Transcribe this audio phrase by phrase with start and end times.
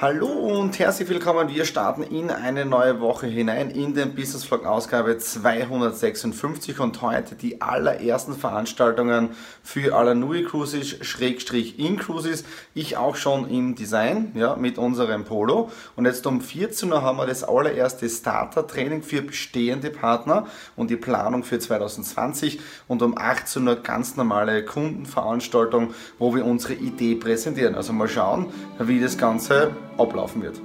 [0.00, 1.48] Hallo und herzlich willkommen.
[1.48, 7.36] Wir starten in eine neue Woche hinein in den Business Vlog Ausgabe 256 und heute
[7.36, 9.30] die allerersten Veranstaltungen
[9.62, 12.42] für Alanui Cruises Schrägstrich in Cruises.
[12.74, 15.70] Ich auch schon im Design, ja, mit unserem Polo.
[15.94, 20.90] Und jetzt um 14 Uhr haben wir das allererste Starter Training für bestehende Partner und
[20.90, 27.14] die Planung für 2020 und um 18 Uhr ganz normale Kundenveranstaltung, wo wir unsere Idee
[27.14, 27.76] präsentieren.
[27.76, 30.60] Also mal schauen, wie das Ganze ablaufen wird.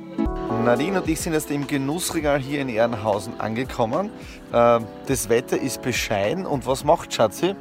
[0.65, 4.09] Nadine und ich sind jetzt im Genussregal hier in Ehrenhausen angekommen.
[4.53, 7.55] Ähm, das Wetter ist bescheiden und was macht Schatzi?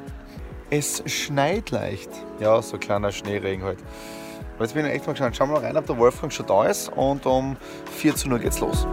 [0.70, 2.10] Es schneit leicht.
[2.40, 3.78] Ja, so ein kleiner Schneeregen halt.
[4.56, 5.36] Aber jetzt bin ich echt mal gespannt.
[5.36, 7.56] Schauen wir mal rein, ob der Wolfgang schon da ist und um
[7.96, 8.86] 14 Uhr geht's los.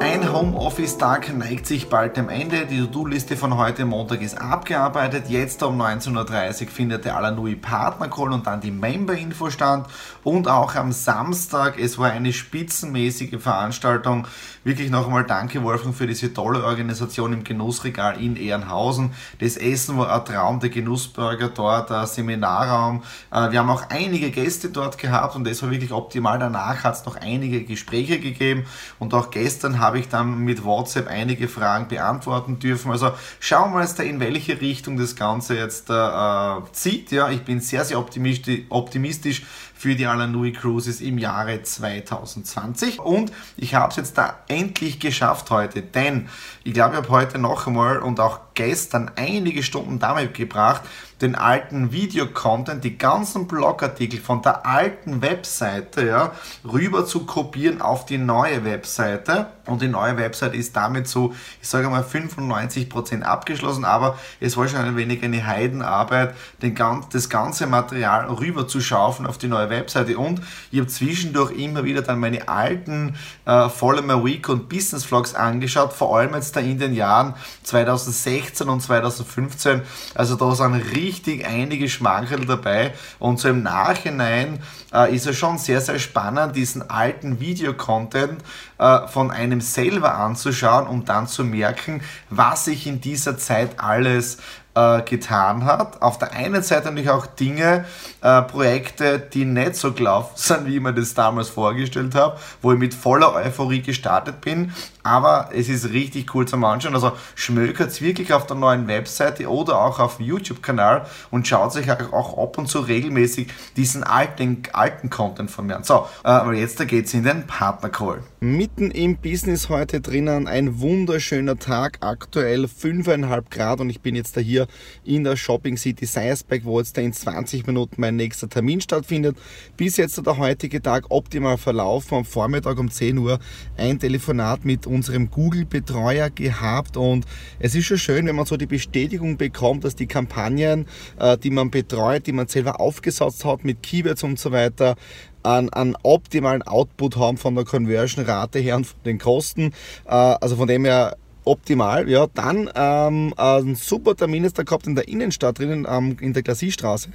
[0.00, 2.66] Ein Homeoffice-Tag neigt sich bald dem Ende.
[2.66, 5.28] Die To-Do-Liste von heute Montag ist abgearbeitet.
[5.28, 9.86] Jetzt um 19.30 Uhr findet der Alanui Partner Call und dann die Member-Info stand.
[10.22, 14.26] Und auch am Samstag, es war eine spitzenmäßige Veranstaltung.
[14.64, 19.12] Wirklich noch einmal danke Wolfgang für diese tolle Organisation im Genussregal in Ehrenhausen.
[19.40, 23.02] Das Essen war ein Traum, der Genussburger dort, der Seminarraum.
[23.30, 26.38] Äh, wir haben auch einige Gäste dort gehabt und das war wirklich optimal.
[26.38, 28.64] Danach hat es noch einige Gespräche gegeben
[28.98, 32.90] und auch gestern habe ich dann mit WhatsApp einige Fragen beantworten dürfen.
[32.90, 37.12] Also schauen wir jetzt da, in welche Richtung das Ganze jetzt äh, zieht.
[37.12, 39.42] Ja, ich bin sehr, sehr optimistisch
[39.84, 43.00] für die Alanui Cruises im Jahre 2020.
[43.00, 46.30] Und ich habe es jetzt da endlich geschafft heute, denn
[46.62, 50.80] ich glaube, ich habe heute noch einmal und auch gestern einige Stunden damit gebracht,
[51.20, 56.32] den alten Videocontent, die ganzen Blogartikel von der alten Webseite ja,
[56.64, 59.46] rüber zu kopieren auf die neue Webseite.
[59.66, 64.68] Und die neue Webseite ist damit so, ich sage mal, 95% abgeschlossen, aber es war
[64.68, 66.74] schon ein wenig eine Heidenarbeit, den,
[67.12, 69.73] das ganze Material rüber zu schaufeln auf die neue Webseite.
[70.16, 70.40] Und
[70.70, 75.34] ich habe zwischendurch immer wieder dann meine alten äh, Follow My Week und Business Vlogs
[75.34, 79.82] angeschaut, vor allem jetzt da in den Jahren 2016 und 2015.
[80.14, 84.60] Also da sind richtig einige Schmankerl dabei und so im Nachhinein
[84.92, 88.42] äh, ist es schon sehr, sehr spannend, diesen alten Videocontent
[88.78, 94.38] äh, von einem selber anzuschauen, um dann zu merken, was sich in dieser Zeit alles
[94.74, 96.02] äh, getan hat.
[96.02, 97.84] Auf der einen Seite natürlich auch Dinge,
[98.20, 102.72] äh, Projekte, die nicht so gelaufen sind, wie ich mir das damals vorgestellt habe, wo
[102.72, 104.72] ich mit voller Euphorie gestartet bin.
[105.04, 106.94] Aber es ist richtig cool zum Anschauen.
[106.94, 111.90] Also schmökert wirklich auf der neuen Webseite oder auch auf dem YouTube-Kanal und schaut sich
[111.90, 115.84] auch ab und zu regelmäßig diesen alten, alten Content von mir an.
[115.84, 118.22] So, äh, aber jetzt da geht's in den Partner-Call.
[118.40, 124.36] Mitten im Business heute drinnen, ein wunderschöner Tag, aktuell 5,5 Grad und ich bin jetzt
[124.36, 124.66] da hier
[125.04, 129.36] in der Shopping City Seiersberg, wo jetzt da in 20 Minuten mein nächster Termin stattfindet.
[129.76, 132.18] Bis jetzt der heutige Tag optimal verlaufen.
[132.18, 133.38] Am Vormittag um 10 Uhr
[133.76, 137.26] ein Telefonat mit unserem Google-Betreuer gehabt und
[137.58, 140.86] es ist schon schön, wenn man so die Bestätigung bekommt, dass die Kampagnen,
[141.18, 144.96] äh, die man betreut, die man selber aufgesetzt hat mit Keywords und so weiter,
[145.42, 149.72] einen, optimalen Output haben von der Conversion-Rate her und von den Kosten.
[150.06, 152.08] Äh, also von dem her optimal.
[152.08, 156.32] Ja, dann ähm, ein super Termin ist da gehabt in der Innenstadt drinnen ähm, in
[156.32, 157.10] der Glassiestraße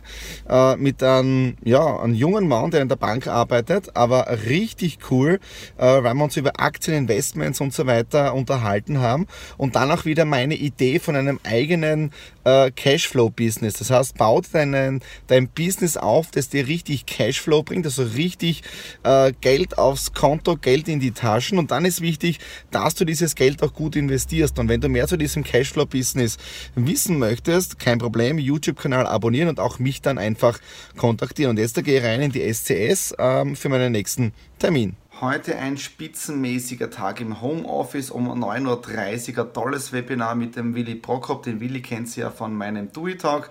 [0.47, 5.39] äh, mit einem, ja, einem jungen Mann, der in der Bank arbeitet, aber richtig cool,
[5.77, 9.27] äh, weil wir uns über Aktieninvestments und so weiter unterhalten haben
[9.57, 12.11] und dann auch wieder meine Idee von einem eigenen
[12.43, 13.75] äh, Cashflow-Business.
[13.75, 18.61] Das heißt, baut deinen, dein Business auf, das dir richtig Cashflow bringt, also richtig
[19.03, 22.39] äh, Geld aufs Konto, Geld in die Taschen und dann ist wichtig,
[22.71, 24.59] dass du dieses Geld auch gut investierst investierst.
[24.59, 26.37] Und wenn du mehr zu diesem Cashflow-Business
[26.75, 30.59] wissen möchtest, kein Problem, YouTube-Kanal abonnieren und auch mich dann einfach
[30.97, 31.51] kontaktieren.
[31.51, 34.95] Und jetzt gehe ich rein in die SCS ähm, für meinen nächsten Termin.
[35.21, 39.45] Heute ein spitzenmäßiger Tag im Homeoffice um 9.30 Uhr.
[39.45, 41.43] Ein tolles Webinar mit dem Willi Prokop.
[41.43, 43.49] Den Willi kennt sie ja von meinem DUI-Talk.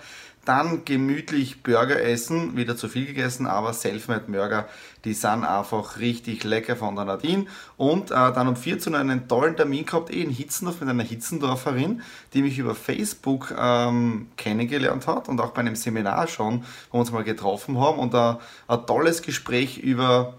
[0.48, 4.66] Dann gemütlich Burger essen, wieder zu viel gegessen, aber Selfmade Burger,
[5.04, 7.44] die sind einfach richtig lecker von der Nadine.
[7.76, 11.02] Und äh, dann um 14 Uhr einen tollen Termin gehabt, eh in Hitzendorf mit einer
[11.02, 12.00] Hitzendorferin,
[12.32, 17.00] die mich über Facebook ähm, kennengelernt hat und auch bei einem Seminar schon, wo wir
[17.00, 18.34] uns mal getroffen haben und äh,
[18.68, 20.34] ein tolles Gespräch über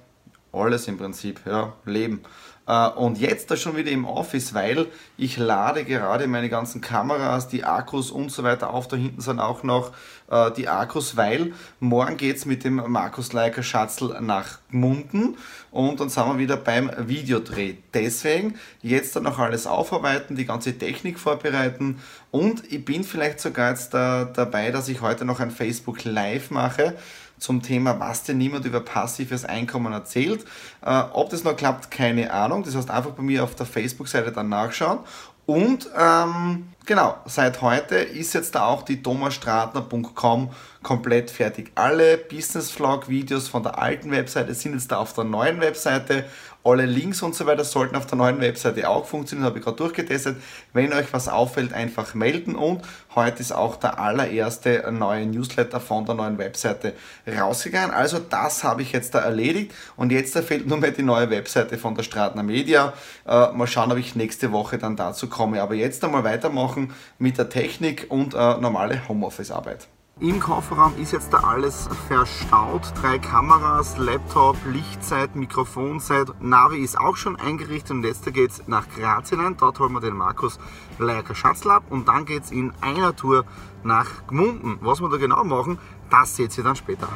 [0.52, 2.22] alles im Prinzip, ja, Leben.
[2.69, 4.86] Äh, und jetzt da schon wieder im Office, weil
[5.18, 8.88] ich lade gerade meine ganzen Kameras, die Akkus und so weiter auf.
[8.88, 9.92] Da hinten sind auch noch
[10.30, 15.36] äh, die Akkus, weil morgen geht es mit dem Markus Leica Schatzl nach Gmunden
[15.71, 17.74] und dann sind wir wieder beim Videodreh.
[17.94, 22.00] Deswegen jetzt dann noch alles aufarbeiten, die ganze Technik vorbereiten
[22.30, 26.51] und ich bin vielleicht sogar jetzt da, dabei, dass ich heute noch ein Facebook Live
[26.51, 26.95] mache
[27.39, 30.45] zum Thema, was denn niemand über passives Einkommen erzählt.
[30.81, 32.63] Äh, ob das noch klappt, keine Ahnung.
[32.63, 35.00] Das heißt, einfach bei mir auf der Facebook-Seite dann nachschauen.
[35.45, 40.50] Und ähm, genau, seit heute ist jetzt da auch die thomasstratner.com
[40.81, 41.71] komplett fertig.
[41.75, 46.25] Alle Business Vlog Videos von der alten Webseite sind jetzt da auf der neuen Webseite.
[46.62, 49.77] Alle Links und so weiter sollten auf der neuen Webseite auch funktionieren, habe ich gerade
[49.77, 50.38] durchgetestet.
[50.74, 52.81] Wenn euch was auffällt, einfach melden und
[53.15, 56.94] heute ist auch der allererste neue Newsletter von der neuen Webseite
[57.27, 57.91] rausgegangen.
[57.91, 61.77] Also das habe ich jetzt da erledigt und jetzt fehlt nur mehr die neue Webseite
[61.77, 62.94] von der Stratner Media.
[63.25, 65.62] Äh, mal schauen, ob ich nächste Woche dann dazu komme.
[65.62, 66.79] Aber jetzt einmal weitermachen
[67.18, 69.88] mit der Technik und äh, normale Homeoffice-Arbeit.
[70.22, 72.81] Im Kofferraum ist jetzt da alles verstaut.
[73.02, 76.28] Drei Kameras, Laptop, Lichtzeit, Mikrofonzeit.
[76.42, 79.56] Navi ist auch schon eingerichtet und jetzt geht es nach Graz hinein.
[79.58, 80.60] Dort holen wir den Markus
[80.98, 83.46] Leierker Schatzl ab und dann geht es in einer Tour
[83.84, 84.80] nach Gmunden.
[84.82, 85.80] Was wir da genau machen,
[86.10, 87.08] das seht ihr dann später.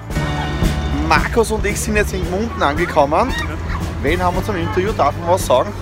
[1.10, 3.34] Markus und ich sind jetzt in Gmunden angekommen.
[4.02, 4.94] Wen haben wir zum Interview?
[4.94, 5.74] Darf man was sagen?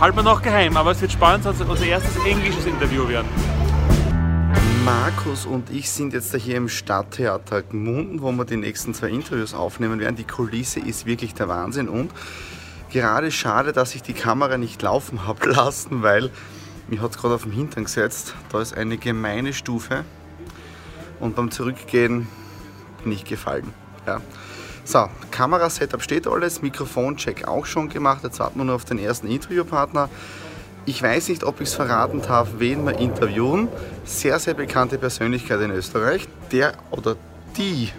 [0.00, 3.28] Halten wir noch geheim, aber es wird spannend, unser erstes englisches Interview werden.
[4.84, 9.54] Markus und ich sind jetzt hier im Stadttheater Gmunden, wo wir die nächsten zwei Interviews
[9.54, 10.16] aufnehmen werden.
[10.16, 12.10] Die Kulisse ist wirklich der Wahnsinn und
[12.90, 16.30] gerade schade, dass ich die Kamera nicht laufen habe lassen, weil
[16.88, 18.34] mich hat es gerade auf den Hintern gesetzt.
[18.50, 20.04] Da ist eine gemeine Stufe
[21.20, 22.26] und beim Zurückgehen
[23.04, 23.72] nicht gefallen.
[24.06, 24.20] Ja.
[24.84, 29.26] So, Kamerasetup steht alles, Mikrofoncheck auch schon gemacht, jetzt warten wir nur auf den ersten
[29.26, 30.10] Interviewpartner.
[30.84, 33.68] Ich weiß nicht, ob ich es verraten darf, wen wir interviewen.
[34.04, 37.16] Sehr, sehr bekannte Persönlichkeit in Österreich, der oder
[37.56, 37.90] die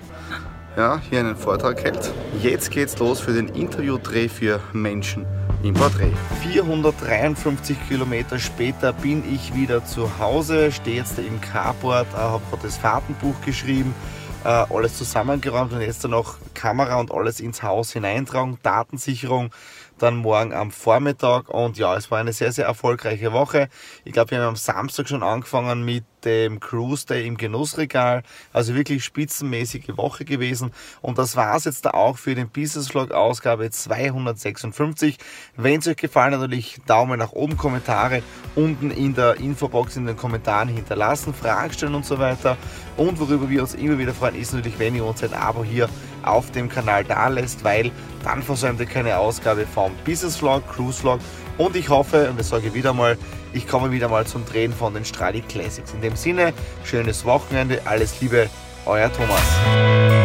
[0.77, 2.11] ja, hier einen Vortrag hält.
[2.43, 5.25] Jetzt geht's los für den Interviewdreh für Menschen
[5.63, 6.11] im Porträt.
[6.43, 13.35] 453 Kilometer später bin ich wieder zu Hause, stehe jetzt im Carport, habe das Fahrtenbuch
[13.43, 13.95] geschrieben,
[14.45, 19.51] alles zusammengeräumt und jetzt dann noch Kamera und alles ins Haus hineintragen, Datensicherung
[19.97, 21.49] dann morgen am Vormittag.
[21.49, 23.69] Und ja, es war eine sehr, sehr erfolgreiche Woche.
[24.03, 28.23] Ich glaube, wir haben am Samstag schon angefangen mit dem Cruise Day im Genussregal.
[28.51, 30.71] Also wirklich spitzenmäßige Woche gewesen.
[31.01, 35.17] Und das war es jetzt da auch für den Business Vlog Ausgabe 256.
[35.55, 38.23] Wenn es euch gefallen hat, natürlich Daumen nach oben, Kommentare
[38.55, 42.57] unten in der Infobox in den Kommentaren hinterlassen, Fragen stellen und so weiter.
[42.97, 45.89] Und worüber wir uns immer wieder freuen, ist natürlich, wenn ihr uns ein Abo hier
[46.23, 47.91] auf dem Kanal da lässt, weil
[48.23, 51.19] dann versäumt ihr keine Ausgabe vom Business Vlog, Cruise Vlog
[51.57, 53.17] und ich hoffe, und das sage ich wieder mal,
[53.53, 55.93] ich komme wieder mal zum Drehen von den Stradi Classics.
[55.93, 58.49] In dem Sinne, schönes Wochenende, alles Liebe,
[58.85, 60.24] euer Thomas.